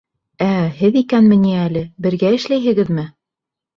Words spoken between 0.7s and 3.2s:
һеҙ икәүме ни әле, бергә эшләйһегеҙме?